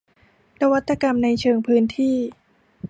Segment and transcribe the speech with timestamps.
[0.61, 2.15] นวัตกรรมในเชิงพื้นที่